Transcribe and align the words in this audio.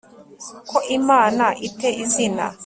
ko 0.69 0.77
Imana 0.97 1.45
i 1.67 1.69
te 1.77 1.89
izina 2.03 2.45